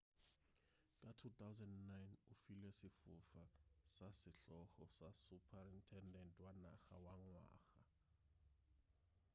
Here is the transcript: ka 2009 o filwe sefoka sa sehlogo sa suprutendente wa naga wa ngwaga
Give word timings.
ka 0.99 1.09
2009 1.17 2.31
o 2.31 2.33
filwe 2.43 2.69
sefoka 2.79 3.43
sa 3.95 4.07
sehlogo 4.21 4.83
sa 4.97 5.07
suprutendente 5.23 6.39
wa 6.47 6.53
naga 6.63 6.95
wa 7.05 7.13
ngwaga 7.23 7.59